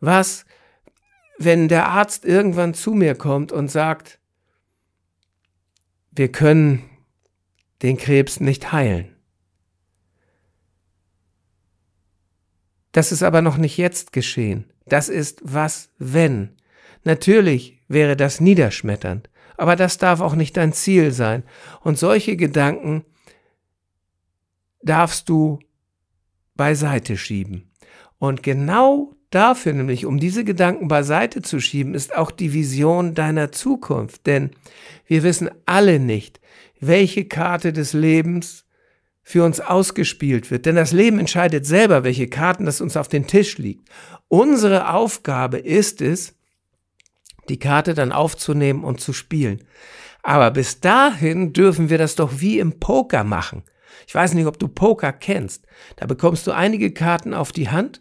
Was, 0.00 0.46
wenn 1.38 1.68
der 1.68 1.88
Arzt 1.88 2.24
irgendwann 2.24 2.74
zu 2.74 2.92
mir 2.92 3.14
kommt 3.14 3.52
und 3.52 3.70
sagt, 3.70 4.18
wir 6.16 6.32
können 6.32 6.82
den 7.82 7.96
Krebs 7.96 8.40
nicht 8.40 8.72
heilen? 8.72 9.14
Das 12.92 13.12
ist 13.12 13.22
aber 13.22 13.42
noch 13.42 13.58
nicht 13.58 13.76
jetzt 13.76 14.12
geschehen. 14.12 14.72
Das 14.86 15.08
ist 15.08 15.40
was, 15.42 15.90
wenn. 15.98 16.56
Natürlich 17.04 17.82
wäre 17.88 18.16
das 18.16 18.40
niederschmetternd, 18.40 19.28
aber 19.56 19.76
das 19.76 19.98
darf 19.98 20.20
auch 20.20 20.34
nicht 20.34 20.56
dein 20.56 20.72
Ziel 20.72 21.12
sein. 21.12 21.42
Und 21.82 21.98
solche 21.98 22.36
Gedanken 22.36 23.04
darfst 24.82 25.28
du 25.28 25.58
beiseite 26.54 27.18
schieben. 27.18 27.70
Und 28.18 28.42
genau 28.42 29.15
dafür, 29.36 29.74
nämlich 29.74 30.06
um 30.06 30.18
diese 30.18 30.42
Gedanken 30.42 30.88
beiseite 30.88 31.42
zu 31.42 31.60
schieben, 31.60 31.94
ist 31.94 32.16
auch 32.16 32.30
die 32.30 32.52
Vision 32.52 33.14
deiner 33.14 33.52
Zukunft. 33.52 34.26
Denn 34.26 34.50
wir 35.06 35.22
wissen 35.22 35.50
alle 35.66 36.00
nicht, 36.00 36.40
welche 36.80 37.26
Karte 37.26 37.72
des 37.72 37.92
Lebens 37.92 38.64
für 39.22 39.44
uns 39.44 39.60
ausgespielt 39.60 40.50
wird. 40.50 40.66
Denn 40.66 40.76
das 40.76 40.92
Leben 40.92 41.18
entscheidet 41.18 41.66
selber, 41.66 42.02
welche 42.04 42.28
Karten 42.28 42.64
das 42.64 42.80
uns 42.80 42.96
auf 42.96 43.08
den 43.08 43.26
Tisch 43.26 43.58
liegt. 43.58 43.88
Unsere 44.28 44.92
Aufgabe 44.92 45.58
ist 45.58 46.00
es, 46.00 46.34
die 47.48 47.58
Karte 47.58 47.94
dann 47.94 48.12
aufzunehmen 48.12 48.84
und 48.84 49.00
zu 49.00 49.12
spielen. 49.12 49.64
Aber 50.22 50.50
bis 50.50 50.80
dahin 50.80 51.52
dürfen 51.52 51.90
wir 51.90 51.98
das 51.98 52.14
doch 52.16 52.40
wie 52.40 52.58
im 52.58 52.80
Poker 52.80 53.22
machen. 53.22 53.62
Ich 54.06 54.14
weiß 54.14 54.34
nicht, 54.34 54.46
ob 54.46 54.58
du 54.58 54.68
Poker 54.68 55.12
kennst. 55.12 55.66
Da 55.96 56.06
bekommst 56.06 56.46
du 56.46 56.52
einige 56.52 56.92
Karten 56.92 57.34
auf 57.34 57.52
die 57.52 57.68
Hand 57.68 58.00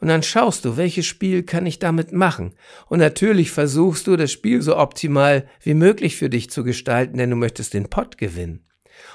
und 0.00 0.08
dann 0.08 0.22
schaust 0.22 0.64
du, 0.64 0.76
welches 0.76 1.06
Spiel 1.06 1.42
kann 1.42 1.64
ich 1.64 1.78
damit 1.78 2.12
machen. 2.12 2.54
Und 2.88 2.98
natürlich 2.98 3.50
versuchst 3.50 4.06
du, 4.06 4.16
das 4.16 4.30
Spiel 4.30 4.60
so 4.60 4.76
optimal 4.76 5.46
wie 5.62 5.74
möglich 5.74 6.16
für 6.16 6.28
dich 6.28 6.50
zu 6.50 6.64
gestalten, 6.64 7.16
denn 7.16 7.30
du 7.30 7.36
möchtest 7.36 7.72
den 7.72 7.88
Pot 7.88 8.18
gewinnen. 8.18 8.64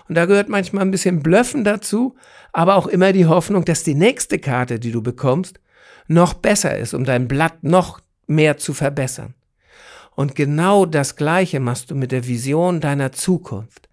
Und 0.07 0.15
da 0.15 0.25
gehört 0.25 0.49
manchmal 0.49 0.83
ein 0.83 0.91
bisschen 0.91 1.21
Blöffen 1.21 1.63
dazu, 1.63 2.15
aber 2.51 2.75
auch 2.75 2.87
immer 2.87 3.13
die 3.13 3.27
Hoffnung, 3.27 3.63
dass 3.65 3.83
die 3.83 3.95
nächste 3.95 4.39
Karte, 4.39 4.79
die 4.79 4.91
du 4.91 5.01
bekommst, 5.01 5.59
noch 6.07 6.33
besser 6.33 6.77
ist, 6.77 6.93
um 6.93 7.05
dein 7.05 7.27
Blatt 7.27 7.63
noch 7.63 7.99
mehr 8.27 8.57
zu 8.57 8.73
verbessern. 8.73 9.35
Und 10.15 10.35
genau 10.35 10.85
das 10.85 11.15
Gleiche 11.15 11.59
machst 11.59 11.91
du 11.91 11.95
mit 11.95 12.11
der 12.11 12.27
Vision 12.27 12.81
deiner 12.81 13.11
Zukunft. 13.11 13.87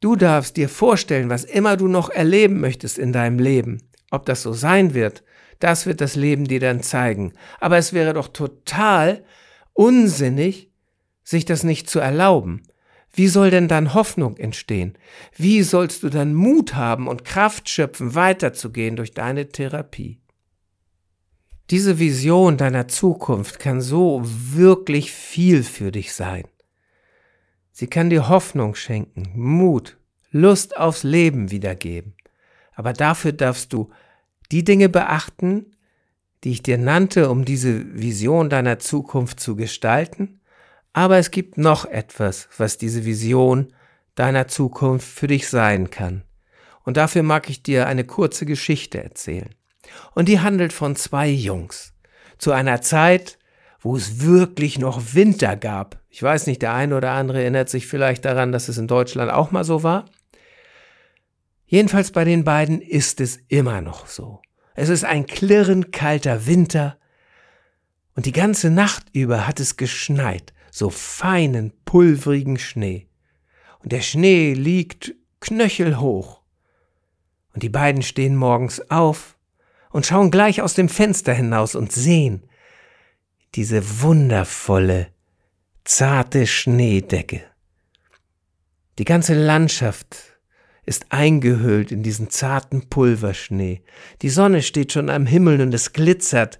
Du 0.00 0.16
darfst 0.16 0.56
dir 0.56 0.68
vorstellen, 0.68 1.28
was 1.28 1.44
immer 1.44 1.76
du 1.76 1.88
noch 1.88 2.08
erleben 2.08 2.60
möchtest 2.60 2.98
in 2.98 3.12
deinem 3.12 3.38
Leben. 3.38 3.82
Ob 4.10 4.24
das 4.24 4.42
so 4.42 4.52
sein 4.52 4.94
wird, 4.94 5.22
das 5.60 5.86
wird 5.86 6.00
das 6.00 6.16
Leben 6.16 6.46
dir 6.46 6.60
dann 6.60 6.82
zeigen. 6.82 7.32
Aber 7.60 7.78
es 7.78 7.92
wäre 7.92 8.12
doch 8.12 8.28
total 8.28 9.24
unsinnig, 9.72 10.70
sich 11.22 11.44
das 11.44 11.62
nicht 11.62 11.88
zu 11.88 12.00
erlauben. 12.00 12.62
Wie 13.12 13.28
soll 13.28 13.50
denn 13.50 13.68
dann 13.68 13.94
Hoffnung 13.94 14.36
entstehen? 14.36 14.96
Wie 15.36 15.62
sollst 15.62 16.02
du 16.02 16.08
dann 16.08 16.34
Mut 16.34 16.74
haben 16.74 17.08
und 17.08 17.24
Kraft 17.24 17.68
schöpfen, 17.68 18.14
weiterzugehen 18.14 18.96
durch 18.96 19.12
deine 19.12 19.48
Therapie? 19.48 20.20
Diese 21.70 21.98
Vision 21.98 22.56
deiner 22.56 22.88
Zukunft 22.88 23.58
kann 23.60 23.80
so 23.80 24.22
wirklich 24.24 25.12
viel 25.12 25.62
für 25.62 25.92
dich 25.92 26.12
sein. 26.14 26.44
Sie 27.70 27.86
kann 27.86 28.10
dir 28.10 28.28
Hoffnung 28.28 28.74
schenken, 28.74 29.30
Mut, 29.34 29.96
Lust 30.32 30.76
aufs 30.76 31.02
Leben 31.02 31.50
wiedergeben. 31.50 32.14
Aber 32.74 32.92
dafür 32.92 33.32
darfst 33.32 33.72
du 33.72 33.90
die 34.52 34.64
Dinge 34.64 34.88
beachten, 34.88 35.76
die 36.44 36.52
ich 36.52 36.62
dir 36.62 36.78
nannte, 36.78 37.30
um 37.30 37.44
diese 37.44 37.94
Vision 37.94 38.50
deiner 38.50 38.78
Zukunft 38.78 39.40
zu 39.40 39.56
gestalten, 39.56 40.40
aber 40.92 41.18
es 41.18 41.30
gibt 41.30 41.58
noch 41.58 41.84
etwas, 41.84 42.48
was 42.56 42.78
diese 42.78 43.04
Vision 43.04 43.72
deiner 44.14 44.48
Zukunft 44.48 45.06
für 45.06 45.26
dich 45.26 45.48
sein 45.48 45.90
kann. 45.90 46.22
Und 46.84 46.96
dafür 46.96 47.22
mag 47.22 47.48
ich 47.48 47.62
dir 47.62 47.86
eine 47.86 48.04
kurze 48.04 48.46
Geschichte 48.46 49.02
erzählen. 49.02 49.54
Und 50.14 50.28
die 50.28 50.40
handelt 50.40 50.72
von 50.72 50.96
zwei 50.96 51.28
Jungs. 51.28 51.92
Zu 52.38 52.52
einer 52.52 52.80
Zeit, 52.80 53.38
wo 53.80 53.96
es 53.96 54.20
wirklich 54.20 54.78
noch 54.78 55.14
Winter 55.14 55.56
gab. 55.56 56.00
Ich 56.08 56.22
weiß 56.22 56.46
nicht, 56.46 56.62
der 56.62 56.74
eine 56.74 56.96
oder 56.96 57.12
andere 57.12 57.40
erinnert 57.40 57.68
sich 57.68 57.86
vielleicht 57.86 58.24
daran, 58.24 58.52
dass 58.52 58.68
es 58.68 58.78
in 58.78 58.88
Deutschland 58.88 59.30
auch 59.30 59.50
mal 59.50 59.64
so 59.64 59.82
war. 59.82 60.06
Jedenfalls 61.70 62.10
bei 62.10 62.24
den 62.24 62.42
beiden 62.42 62.82
ist 62.82 63.20
es 63.20 63.38
immer 63.46 63.80
noch 63.80 64.08
so. 64.08 64.42
Es 64.74 64.88
ist 64.88 65.04
ein 65.04 65.26
klirrend 65.26 65.92
kalter 65.92 66.46
Winter 66.46 66.98
und 68.16 68.26
die 68.26 68.32
ganze 68.32 68.70
Nacht 68.70 69.04
über 69.12 69.46
hat 69.46 69.60
es 69.60 69.76
geschneit 69.76 70.52
so 70.72 70.90
feinen, 70.90 71.72
pulverigen 71.84 72.58
Schnee. 72.58 73.06
Und 73.84 73.92
der 73.92 74.00
Schnee 74.00 74.52
liegt 74.52 75.14
knöchelhoch. 75.38 76.40
Und 77.54 77.62
die 77.62 77.68
beiden 77.68 78.02
stehen 78.02 78.34
morgens 78.34 78.90
auf 78.90 79.38
und 79.90 80.06
schauen 80.06 80.32
gleich 80.32 80.62
aus 80.62 80.74
dem 80.74 80.88
Fenster 80.88 81.32
hinaus 81.32 81.76
und 81.76 81.92
sehen 81.92 82.48
diese 83.54 84.02
wundervolle, 84.02 85.12
zarte 85.84 86.48
Schneedecke. 86.48 87.44
Die 88.98 89.04
ganze 89.04 89.34
Landschaft 89.34 90.29
ist 90.90 91.06
eingehüllt 91.10 91.92
in 91.92 92.02
diesen 92.02 92.30
zarten 92.30 92.88
Pulverschnee. 92.88 93.84
Die 94.22 94.28
Sonne 94.28 94.60
steht 94.60 94.92
schon 94.92 95.08
am 95.08 95.24
Himmel 95.24 95.60
und 95.60 95.72
es 95.72 95.92
glitzert 95.92 96.58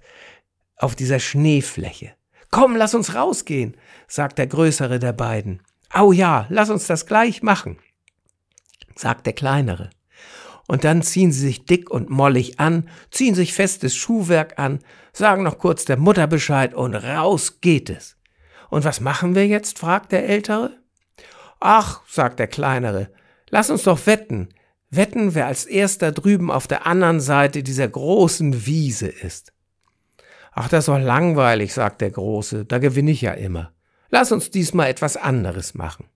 auf 0.77 0.95
dieser 0.95 1.19
Schneefläche. 1.19 2.13
Komm, 2.49 2.77
lass 2.77 2.95
uns 2.95 3.13
rausgehen, 3.13 3.75
sagt 4.07 4.37
der 4.37 4.47
größere 4.47 4.99
der 4.99 5.11
beiden. 5.11 5.61
Au 5.91 6.13
ja, 6.13 6.45
lass 6.47 6.69
uns 6.69 6.87
das 6.87 7.07
gleich 7.07 7.43
machen, 7.43 7.77
sagt 8.95 9.25
der 9.25 9.33
kleinere. 9.33 9.89
Und 10.65 10.85
dann 10.85 11.01
ziehen 11.01 11.33
sie 11.33 11.47
sich 11.47 11.65
dick 11.65 11.89
und 11.89 12.09
mollig 12.09 12.57
an, 12.57 12.89
ziehen 13.09 13.35
sich 13.35 13.53
festes 13.53 13.97
Schuhwerk 13.97 14.57
an, 14.57 14.79
sagen 15.11 15.43
noch 15.43 15.57
kurz 15.57 15.83
der 15.83 15.97
Mutter 15.97 16.27
Bescheid 16.27 16.73
und 16.73 16.95
raus 16.95 17.59
geht 17.59 17.89
es. 17.89 18.15
Und 18.69 18.85
was 18.85 19.01
machen 19.01 19.35
wir 19.35 19.45
jetzt? 19.45 19.77
fragt 19.77 20.13
der 20.13 20.29
Ältere. 20.29 20.77
Ach, 21.59 21.99
sagt 22.07 22.39
der 22.39 22.47
Kleinere, 22.47 23.11
lass 23.51 23.69
uns 23.69 23.83
doch 23.83 24.05
wetten. 24.07 24.49
Wetten, 24.89 25.35
wer 25.35 25.47
als 25.47 25.65
erster 25.65 26.11
drüben 26.11 26.51
auf 26.51 26.67
der 26.67 26.85
anderen 26.85 27.21
Seite 27.21 27.63
dieser 27.63 27.87
großen 27.87 28.65
Wiese 28.65 29.07
ist. 29.07 29.53
Ach, 30.51 30.67
das 30.67 30.79
ist 30.79 30.87
doch 30.89 30.99
langweilig, 30.99 31.73
sagt 31.73 32.01
der 32.01 32.11
Große, 32.11 32.65
da 32.65 32.77
gewinne 32.79 33.11
ich 33.11 33.21
ja 33.21 33.31
immer. 33.31 33.71
Lass 34.09 34.33
uns 34.33 34.51
diesmal 34.51 34.89
etwas 34.89 35.15
anderes 35.15 35.73
machen. 35.73 36.07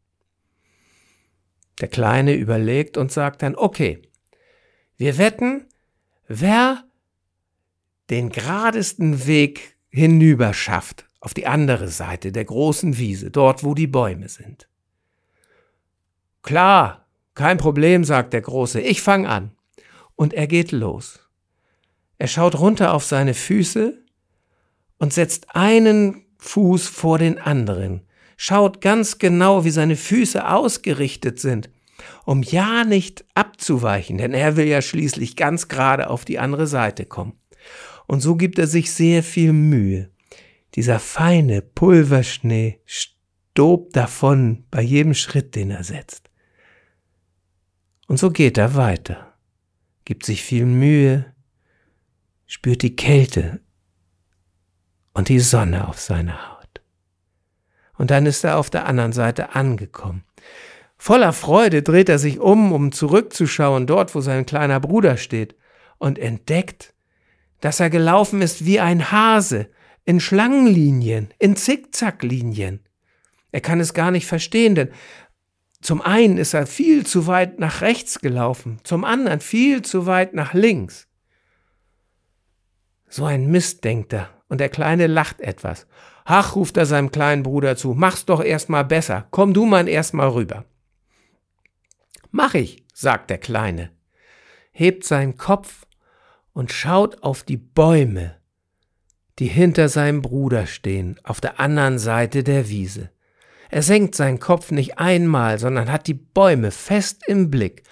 Der 1.80 1.88
Kleine 1.88 2.34
überlegt 2.34 2.98
und 2.98 3.12
sagt 3.12 3.44
dann, 3.44 3.56
okay, 3.56 4.02
wir 4.98 5.18
wetten, 5.18 5.68
wer 6.28 6.84
den 8.10 8.30
geradesten 8.30 9.26
Weg 9.26 9.78
hinüber 9.90 10.54
schafft, 10.54 11.06
auf 11.22 11.34
die 11.34 11.48
andere 11.48 11.88
Seite 11.88 12.32
der 12.32 12.46
großen 12.46 12.98
Wiese, 12.98 13.32
dort 13.32 13.64
wo 13.64 13.74
die 13.74 13.88
Bäume 13.88 14.30
sind. 14.30 14.68
Klar, 16.44 17.05
kein 17.36 17.58
Problem, 17.58 18.04
sagt 18.04 18.34
der 18.34 18.42
Große, 18.42 18.82
ich 18.82 19.02
fang 19.02 19.28
an. 19.28 19.52
Und 20.16 20.34
er 20.34 20.48
geht 20.48 20.72
los. 20.72 21.20
Er 22.18 22.28
schaut 22.28 22.58
runter 22.58 22.94
auf 22.94 23.04
seine 23.04 23.34
Füße 23.34 24.02
und 24.98 25.14
setzt 25.14 25.56
einen 25.56 26.26
Fuß 26.38 26.88
vor 26.88 27.20
den 27.20 27.38
anderen, 27.38 28.02
schaut 28.38 28.80
ganz 28.80 29.18
genau, 29.18 29.66
wie 29.66 29.72
seine 29.72 29.96
Füße 29.96 30.48
ausgerichtet 30.48 31.40
sind, 31.40 31.70
um 32.24 32.44
ja 32.44 32.84
nicht 32.86 33.26
abzuweichen, 33.34 34.18
denn 34.18 34.34
er 34.34 34.56
will 34.56 34.68
ja 34.68 34.82
schließlich 34.82 35.36
ganz 35.36 35.68
gerade 35.68 36.10
auf 36.10 36.24
die 36.24 36.40
andere 36.40 36.68
Seite 36.68 37.06
kommen. 37.06 37.34
Und 38.08 38.22
so 38.22 38.36
gibt 38.36 38.60
er 38.60 38.68
sich 38.68 38.92
sehr 38.92 39.24
viel 39.24 39.52
Mühe. 39.52 40.12
Dieser 40.76 41.00
feine 41.00 41.62
Pulverschnee 41.62 42.80
stobt 42.86 43.96
davon 43.96 44.66
bei 44.70 44.82
jedem 44.82 45.14
Schritt, 45.14 45.56
den 45.56 45.72
er 45.72 45.84
setzt. 45.84 46.25
Und 48.08 48.18
so 48.18 48.30
geht 48.30 48.58
er 48.58 48.76
weiter, 48.76 49.34
gibt 50.06 50.26
sich 50.26 50.44
viel 50.44 50.66
Mühe, 50.66 51.34
spürt 52.46 52.82
die 52.82 52.96
Kälte 52.96 53.62
und 55.14 55.30
die 55.30 55.40
Sonne 55.40 55.88
auf 55.88 56.00
seiner 56.00 56.52
Haut. 56.52 56.82
Und 57.98 58.12
dann 58.12 58.26
ist 58.26 58.44
er 58.44 58.58
auf 58.58 58.70
der 58.70 58.86
anderen 58.86 59.14
Seite 59.14 59.56
angekommen. 59.56 60.24
Voller 60.98 61.34
Freude 61.34 61.82
dreht 61.82 62.10
er 62.10 62.20
sich 62.20 62.40
um, 62.40 62.72
um 62.72 62.92
zurückzuschauen, 62.92 63.88
dort, 63.88 64.16
wo 64.16 64.22
sein 64.22 64.46
kleiner 64.46 64.80
Bruder 64.80 65.18
steht, 65.18 65.56
und 65.98 66.20
entdeckt, 66.20 66.94
dass 67.62 67.80
er 67.80 67.90
gelaufen 67.90 68.42
ist 68.42 68.66
wie 68.66 68.80
ein 68.80 69.12
Hase, 69.12 69.70
in 70.04 70.20
Schlangenlinien, 70.20 71.34
in 71.40 71.56
Zickzacklinien. 71.56 72.82
Er 73.52 73.62
kann 73.62 73.80
es 73.80 73.94
gar 73.94 74.12
nicht 74.12 74.28
verstehen, 74.28 74.76
denn 74.76 74.90
zum 75.82 76.02
einen 76.02 76.38
ist 76.38 76.54
er 76.54 76.68
viel 76.68 77.06
zu 77.06 77.28
weit 77.28 77.60
nach 77.60 77.82
rechts 77.82 78.20
gelaufen, 78.20 78.80
zum 78.84 79.04
anderen 79.04 79.40
viel 79.40 79.82
zu 79.82 80.06
weit 80.06 80.34
nach 80.34 80.54
links. 80.54 81.08
So 83.08 83.26
ein 83.26 83.52
Mist, 83.52 83.84
denkt 83.84 84.14
er, 84.14 84.30
und 84.48 84.60
der 84.60 84.70
Kleine 84.70 85.08
lacht 85.08 85.42
etwas. 85.42 85.88
Ach, 86.24 86.56
ruft 86.56 86.76
er 86.78 86.86
seinem 86.86 87.12
kleinen 87.12 87.44
Bruder 87.44 87.76
zu, 87.76 87.94
mach's 87.94 88.26
doch 88.26 88.44
erst 88.44 88.70
mal 88.70 88.84
besser, 88.84 89.28
komm 89.30 89.54
du 89.54 89.66
mal 89.66 89.88
erst 89.88 90.14
mal 90.14 90.30
rüber. 90.30 90.66
Mach 92.32 92.56
ich, 92.56 92.84
sagt 92.94 93.30
der 93.30 93.38
Kleine, 93.38 93.92
hebt 94.72 95.06
seinen 95.06 95.38
Kopf 95.38 95.86
und 96.52 96.72
schaut 96.72 97.22
auf 97.22 97.44
die 97.44 97.58
Bäume, 97.58 98.36
die 99.40 99.48
hinter 99.48 99.88
seinem 99.88 100.22
Bruder 100.22 100.66
stehen, 100.66 101.20
auf 101.24 101.42
der 101.42 101.60
anderen 101.60 102.00
Seite 102.00 102.44
der 102.44 102.70
Wiese. 102.70 103.12
Er 103.70 103.82
senkt 103.82 104.16
seinen 104.16 104.40
Kopf 104.40 104.72
nicht 104.72 105.00
einmal, 105.00 105.60
sondern 105.60 105.92
hat 105.92 106.08
die 106.08 106.14
Bäume 106.14 106.72
fest 106.72 107.24
im 107.28 107.50
Blick 107.50 107.84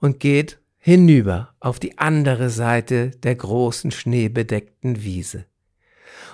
und 0.00 0.20
geht 0.20 0.58
hinüber 0.78 1.54
auf 1.58 1.80
die 1.80 1.98
andere 1.98 2.50
Seite 2.50 3.10
der 3.10 3.34
großen 3.34 3.90
schneebedeckten 3.90 5.02
Wiese. 5.02 5.46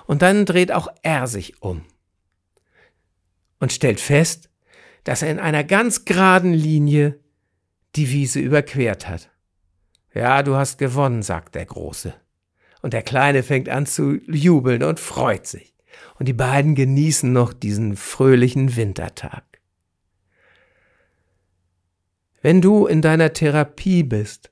Und 0.05 0.21
dann 0.21 0.45
dreht 0.45 0.71
auch 0.71 0.87
er 1.01 1.27
sich 1.27 1.61
um 1.61 1.83
und 3.59 3.71
stellt 3.71 3.99
fest, 3.99 4.49
dass 5.05 5.21
er 5.21 5.31
in 5.31 5.39
einer 5.39 5.63
ganz 5.63 6.05
geraden 6.05 6.53
Linie 6.53 7.19
die 7.95 8.11
Wiese 8.11 8.39
überquert 8.39 9.07
hat. 9.07 9.29
Ja, 10.13 10.43
du 10.43 10.55
hast 10.55 10.77
gewonnen, 10.77 11.23
sagt 11.23 11.55
der 11.55 11.65
Große. 11.65 12.13
Und 12.81 12.93
der 12.93 13.01
Kleine 13.01 13.43
fängt 13.43 13.69
an 13.69 13.85
zu 13.85 14.19
jubeln 14.27 14.83
und 14.83 14.99
freut 14.99 15.47
sich. 15.47 15.72
Und 16.19 16.27
die 16.27 16.33
beiden 16.33 16.75
genießen 16.75 17.31
noch 17.31 17.53
diesen 17.53 17.95
fröhlichen 17.95 18.75
Wintertag. 18.75 19.43
Wenn 22.41 22.61
du 22.61 22.87
in 22.87 23.01
deiner 23.01 23.33
Therapie 23.33 24.03
bist 24.03 24.51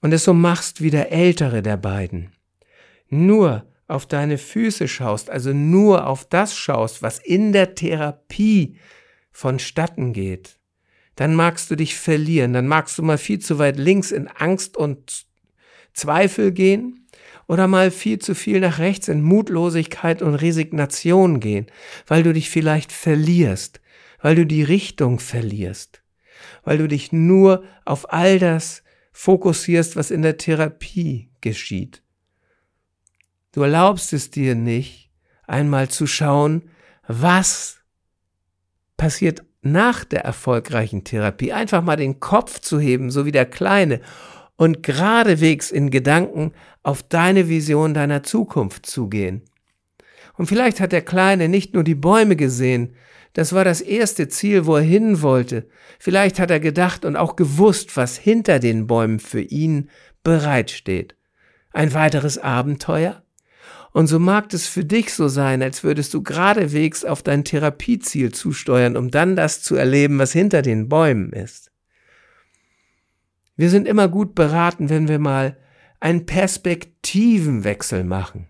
und 0.00 0.12
es 0.12 0.24
so 0.24 0.34
machst 0.34 0.80
wie 0.80 0.90
der 0.90 1.12
ältere 1.12 1.62
der 1.62 1.76
beiden, 1.76 2.32
nur 3.08 3.66
auf 3.86 4.06
deine 4.06 4.38
Füße 4.38 4.88
schaust, 4.88 5.30
also 5.30 5.52
nur 5.52 6.06
auf 6.06 6.28
das 6.28 6.56
schaust, 6.56 7.02
was 7.02 7.18
in 7.18 7.52
der 7.52 7.74
Therapie 7.74 8.76
vonstatten 9.30 10.12
geht, 10.12 10.58
dann 11.16 11.34
magst 11.34 11.70
du 11.70 11.76
dich 11.76 11.94
verlieren, 11.94 12.52
dann 12.52 12.66
magst 12.66 12.98
du 12.98 13.02
mal 13.02 13.18
viel 13.18 13.38
zu 13.38 13.58
weit 13.58 13.76
links 13.76 14.10
in 14.10 14.26
Angst 14.26 14.76
und 14.76 15.26
Zweifel 15.92 16.50
gehen 16.50 17.03
oder 17.46 17.68
mal 17.68 17.90
viel 17.90 18.18
zu 18.18 18.34
viel 18.34 18.60
nach 18.60 18.78
rechts 18.78 19.08
in 19.08 19.22
Mutlosigkeit 19.22 20.22
und 20.22 20.34
Resignation 20.34 21.40
gehen, 21.40 21.66
weil 22.06 22.22
du 22.22 22.32
dich 22.32 22.50
vielleicht 22.50 22.92
verlierst, 22.92 23.80
weil 24.20 24.34
du 24.34 24.46
die 24.46 24.62
Richtung 24.62 25.18
verlierst, 25.18 26.02
weil 26.64 26.78
du 26.78 26.88
dich 26.88 27.12
nur 27.12 27.64
auf 27.84 28.12
all 28.12 28.38
das 28.38 28.82
fokussierst, 29.12 29.96
was 29.96 30.10
in 30.10 30.22
der 30.22 30.38
Therapie 30.38 31.30
geschieht. 31.40 32.02
Du 33.52 33.62
erlaubst 33.62 34.12
es 34.12 34.30
dir 34.30 34.54
nicht, 34.54 35.10
einmal 35.46 35.88
zu 35.88 36.06
schauen, 36.06 36.70
was 37.06 37.78
passiert 38.96 39.44
nach 39.62 40.04
der 40.04 40.24
erfolgreichen 40.24 41.04
Therapie. 41.04 41.52
Einfach 41.52 41.82
mal 41.82 41.96
den 41.96 42.20
Kopf 42.20 42.60
zu 42.60 42.78
heben, 42.78 43.10
so 43.10 43.24
wie 43.24 43.32
der 43.32 43.46
Kleine, 43.46 44.00
und 44.56 44.82
geradewegs 44.82 45.70
in 45.70 45.90
Gedanken 45.90 46.52
auf 46.82 47.02
deine 47.02 47.48
Vision 47.48 47.94
deiner 47.94 48.22
Zukunft 48.22 48.86
zu 48.86 49.08
gehen. 49.08 49.42
Und 50.36 50.46
vielleicht 50.46 50.80
hat 50.80 50.92
der 50.92 51.02
Kleine 51.02 51.48
nicht 51.48 51.74
nur 51.74 51.84
die 51.84 51.94
Bäume 51.94 52.36
gesehen, 52.36 52.94
das 53.34 53.52
war 53.52 53.64
das 53.64 53.80
erste 53.80 54.28
Ziel, 54.28 54.64
wo 54.64 54.76
er 54.76 54.82
hin 54.82 55.20
wollte. 55.20 55.66
Vielleicht 55.98 56.38
hat 56.38 56.52
er 56.52 56.60
gedacht 56.60 57.04
und 57.04 57.16
auch 57.16 57.34
gewusst, 57.34 57.96
was 57.96 58.16
hinter 58.16 58.60
den 58.60 58.86
Bäumen 58.86 59.18
für 59.18 59.40
ihn 59.40 59.90
bereitsteht. 60.22 61.16
Ein 61.72 61.92
weiteres 61.92 62.38
Abenteuer? 62.38 63.24
Und 63.92 64.06
so 64.06 64.20
mag 64.20 64.52
es 64.54 64.68
für 64.68 64.84
dich 64.84 65.12
so 65.12 65.28
sein, 65.28 65.62
als 65.62 65.82
würdest 65.82 66.14
du 66.14 66.22
geradewegs 66.22 67.04
auf 67.04 67.22
dein 67.22 67.44
Therapieziel 67.44 68.32
zusteuern, 68.32 68.96
um 68.96 69.10
dann 69.10 69.36
das 69.36 69.62
zu 69.62 69.74
erleben, 69.74 70.18
was 70.18 70.32
hinter 70.32 70.62
den 70.62 70.88
Bäumen 70.88 71.32
ist. 71.32 71.70
Wir 73.56 73.70
sind 73.70 73.86
immer 73.86 74.08
gut 74.08 74.34
beraten, 74.34 74.88
wenn 74.90 75.08
wir 75.08 75.18
mal 75.18 75.56
einen 76.00 76.26
Perspektivenwechsel 76.26 78.04
machen. 78.04 78.48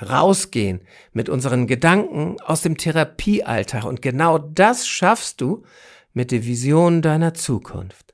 Rausgehen 0.00 0.82
mit 1.12 1.28
unseren 1.28 1.66
Gedanken 1.66 2.40
aus 2.40 2.62
dem 2.62 2.76
Therapiealltag. 2.76 3.84
Und 3.84 4.00
genau 4.00 4.38
das 4.38 4.86
schaffst 4.86 5.40
du 5.40 5.64
mit 6.12 6.30
der 6.30 6.44
Vision 6.44 7.02
deiner 7.02 7.34
Zukunft 7.34 8.08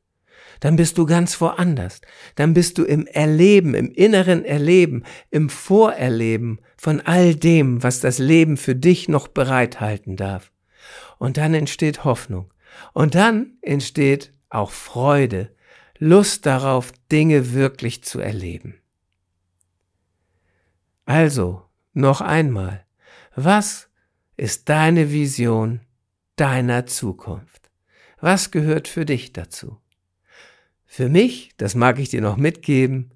dann 0.65 0.77
bist 0.77 0.97
du 0.97 1.05
ganz 1.05 1.43
woanders. 1.43 2.01
Dann 2.37 2.55
bist 2.55 2.79
du 2.79 2.85
im 2.85 3.07
Erleben, 3.07 3.75
im 3.75 3.91
inneren 3.91 4.47
Erleben, 4.47 5.05
im 5.31 5.51
Vorerleben 5.51 6.59
von 6.79 7.03
all 7.03 7.35
dem, 7.35 7.83
was 7.83 8.01
das 8.01 8.19
Leben 8.19 8.57
für 8.57 8.75
dich 8.75 9.07
noch 9.07 9.29
bereithalten 9.29 10.17
darf. 10.17 10.53
Und 11.19 11.37
dann 11.37 11.53
entsteht 11.53 12.05
Hoffnung. 12.05 12.51
Und 12.95 13.15
dann 13.15 13.59
entsteht 13.61 14.33
auch 14.49 14.71
Freude, 14.71 15.55
Lust 15.99 16.47
darauf, 16.47 16.93
Dinge 17.11 17.53
wirklich 17.53 18.03
zu 18.03 18.21
erleben. 18.21 18.81
Also, 21.07 21.63
noch 21.93 22.21
einmal, 22.21 22.85
was 23.37 23.89
ist 24.37 24.69
deine 24.69 25.13
Vision 25.13 25.81
deiner 26.37 26.87
Zukunft? 26.87 27.71
Was 28.21 28.51
gehört 28.51 28.89
für 28.89 29.05
dich 29.05 29.33
dazu? 29.33 29.79
Für 30.87 31.09
mich, 31.09 31.51
das 31.57 31.75
mag 31.75 31.99
ich 31.99 32.09
dir 32.09 32.21
noch 32.21 32.37
mitgeben, 32.37 33.13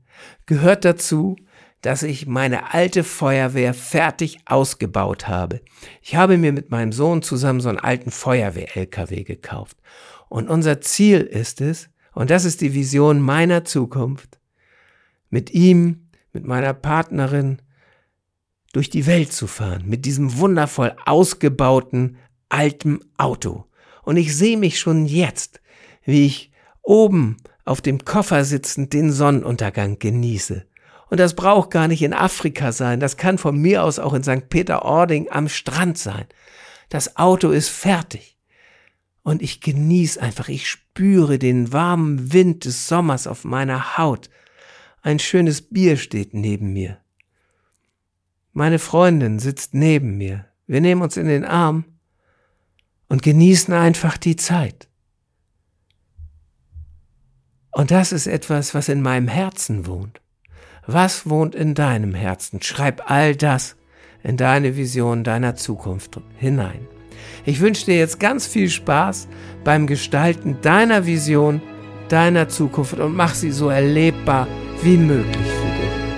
gehört 0.47 0.85
dazu, 0.85 1.37
dass 1.81 2.03
ich 2.03 2.27
meine 2.27 2.75
alte 2.75 3.05
Feuerwehr 3.05 3.73
fertig 3.73 4.39
ausgebaut 4.47 5.29
habe. 5.29 5.61
Ich 6.03 6.17
habe 6.17 6.37
mir 6.37 6.53
mit 6.53 6.71
meinem 6.71 6.93
Sohn 6.93 7.23
zusammen 7.23 7.61
so 7.61 7.69
einen 7.69 7.79
alten 7.79 8.11
Feuerwehr-LKW 8.11 9.23
gekauft. 9.23 9.77
Und 10.29 10.49
unser 10.49 10.81
Ziel 10.81 11.21
ist 11.21 11.61
es, 11.61 11.89
und 12.19 12.31
das 12.31 12.45
ist 12.45 12.63
die 12.63 12.75
Vision 12.75 13.21
meiner 13.21 13.65
Zukunft, 13.65 14.41
mit 15.31 15.53
ihm, 15.53 16.09
mit 16.33 16.45
meiner 16.45 16.75
Partnerin, 16.75 17.63
durch 18.73 18.91
die 18.91 19.07
Welt 19.07 19.33
zu 19.33 19.47
fahren 19.47 19.85
mit 19.87 20.05
diesem 20.05 20.37
wundervoll 20.37 20.97
ausgebauten 21.07 22.17
alten 22.49 22.99
Auto. 23.19 23.67
Und 24.03 24.17
ich 24.17 24.37
sehe 24.37 24.57
mich 24.57 24.81
schon 24.81 25.07
jetzt, 25.07 25.61
wie 26.03 26.27
ich 26.27 26.51
oben 26.83 27.37
auf 27.65 27.81
dem 27.83 28.05
Koffer 28.05 28.45
sitzend 28.45 28.95
den 28.95 29.13
Sonnenuntergang 29.13 30.01
genieße. 30.01 30.67
Und 31.11 31.21
das 31.21 31.35
braucht 31.35 31.71
gar 31.71 31.87
nicht 31.87 32.03
in 32.03 32.15
Afrika 32.15 32.73
sein, 32.73 32.99
das 32.99 33.17
kann 33.17 33.39
von 33.39 33.57
mir 33.57 33.85
aus 33.85 34.01
auch 34.01 34.13
in 34.13 34.25
St. 34.25 34.49
Peter-Ording 34.49 35.31
am 35.31 35.49
Strand 35.49 35.97
sein. 35.97 36.27
Das 36.89 37.17
Auto 37.17 37.51
ist 37.51 37.69
fertig. 37.69 38.38
Und 39.29 39.43
ich 39.43 39.61
genieße 39.61 40.23
einfach, 40.23 40.49
ich 40.49 40.71
spüre 40.71 41.39
den 41.39 41.71
warmen 41.71 42.33
Wind 42.33 42.65
des 42.65 42.89
Sommers 42.89 43.27
auf 43.27 43.45
meiner 43.45 43.99
Haut. 43.99 44.31
Ein 45.03 45.19
schönes 45.19 45.61
Bier 45.61 45.99
steht 45.99 46.33
neben 46.33 46.73
mir. 46.73 46.97
Meine 48.55 48.79
Freundin 48.79 49.39
sitzt 49.39 49.75
neben 49.75 50.17
mir. 50.17 50.47
Wir 50.67 50.81
nehmen 50.81 51.03
uns 51.03 51.19
in 51.19 51.27
den 51.27 51.45
Arm 51.45 51.85
und 53.11 53.23
genießen 53.23 53.75
einfach 53.75 54.17
die 54.17 54.37
Zeit. 54.37 54.89
Und 57.71 57.91
das 57.91 58.13
ist 58.13 58.29
etwas, 58.29 58.73
was 58.73 58.89
in 58.89 59.03
meinem 59.03 59.29
Herzen 59.29 59.85
wohnt. 59.85 60.23
Was 60.87 61.29
wohnt 61.29 61.55
in 61.55 61.75
deinem 61.75 62.15
Herzen? 62.15 62.63
Schreib 62.63 63.11
all 63.11 63.37
das 63.37 63.77
in 64.23 64.39
deine 64.39 64.79
Vision 64.79 65.23
deiner 65.23 65.55
Zukunft 65.55 66.19
hinein. 66.39 66.89
Ich 67.45 67.61
wünsche 67.61 67.87
dir 67.87 67.97
jetzt 67.97 68.21
ganz 68.21 68.47
viel 68.47 68.69
Spaß 68.69 69.29
beim 69.65 69.87
Gestalten 69.87 70.59
deiner 70.63 71.07
Vision, 71.07 71.61
deiner 72.09 72.49
Zukunft 72.49 72.99
und 72.99 73.15
mach 73.15 73.35
sie 73.35 73.53
so 73.53 73.69
erlebbar 73.69 74.47
wie 74.83 74.97
möglich 74.97 75.37
für 75.37 75.83
dich. 75.83 76.09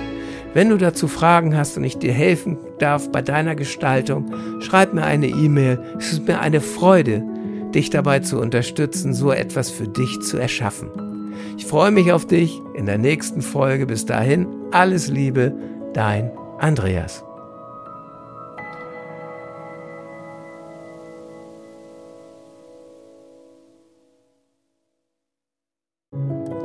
Wenn 0.53 0.69
du 0.69 0.77
dazu 0.77 1.07
Fragen 1.07 1.55
hast 1.55 1.77
und 1.77 1.83
ich 1.83 1.97
dir 1.97 2.11
helfen 2.11 2.57
darf 2.79 3.11
bei 3.11 3.21
deiner 3.21 3.55
Gestaltung, 3.55 4.33
schreib 4.59 4.93
mir 4.93 5.03
eine 5.03 5.27
E-Mail. 5.27 5.79
Es 5.97 6.11
ist 6.11 6.27
mir 6.27 6.41
eine 6.41 6.59
Freude, 6.59 7.23
dich 7.73 7.89
dabei 7.89 8.19
zu 8.19 8.39
unterstützen, 8.39 9.13
so 9.13 9.31
etwas 9.31 9.69
für 9.69 9.87
dich 9.87 10.19
zu 10.21 10.37
erschaffen. 10.37 10.89
Ich 11.57 11.65
freue 11.65 11.91
mich 11.91 12.11
auf 12.11 12.27
dich 12.27 12.59
in 12.73 12.85
der 12.85 12.97
nächsten 12.97 13.41
Folge. 13.41 13.85
Bis 13.85 14.05
dahin, 14.05 14.47
alles 14.71 15.07
Liebe, 15.07 15.53
dein 15.93 16.31
Andreas. 16.59 17.23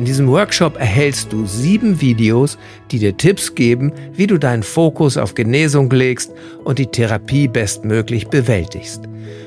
In 0.00 0.06
diesem 0.06 0.28
Workshop 0.28 0.80
erhältst 0.80 1.30
du 1.30 1.44
sieben 1.44 2.00
Videos, 2.00 2.56
die 2.90 2.98
dir 2.98 3.18
Tipps 3.18 3.54
geben, 3.54 3.92
wie 4.14 4.26
du 4.26 4.38
deinen 4.38 4.62
Fokus 4.62 5.18
auf 5.18 5.34
Genesung 5.34 5.90
legst 5.90 6.32
und 6.64 6.78
die 6.78 6.86
Therapie 6.86 7.48
bestmöglich 7.48 8.28
bewältigst. 8.28 9.02